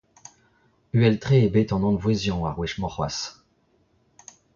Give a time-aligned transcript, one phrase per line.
[0.93, 3.23] Uhel-tre eo bet an anvouezhiañ ar wech-mañ c'hoazh.